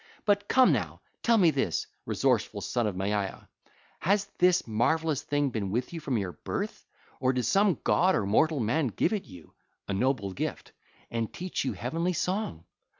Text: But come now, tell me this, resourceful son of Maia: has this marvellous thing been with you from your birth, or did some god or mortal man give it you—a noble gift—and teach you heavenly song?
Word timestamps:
But 0.25 0.47
come 0.47 0.71
now, 0.73 0.99
tell 1.21 1.37
me 1.37 1.51
this, 1.51 1.85
resourceful 2.07 2.61
son 2.61 2.87
of 2.87 2.95
Maia: 2.95 3.41
has 3.99 4.25
this 4.39 4.65
marvellous 4.65 5.21
thing 5.21 5.51
been 5.51 5.69
with 5.69 5.93
you 5.93 5.99
from 5.99 6.17
your 6.17 6.31
birth, 6.31 6.87
or 7.19 7.33
did 7.33 7.43
some 7.45 7.77
god 7.83 8.15
or 8.15 8.25
mortal 8.25 8.59
man 8.59 8.87
give 8.87 9.13
it 9.13 9.25
you—a 9.25 9.93
noble 9.93 10.33
gift—and 10.33 11.31
teach 11.31 11.63
you 11.65 11.73
heavenly 11.73 12.13
song? 12.13 12.63